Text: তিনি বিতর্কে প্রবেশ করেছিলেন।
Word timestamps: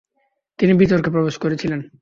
তিনি 0.59 0.73
বিতর্কে 0.73 1.09
প্রবেশ 1.09 1.35
করেছিলেন। 1.37 1.81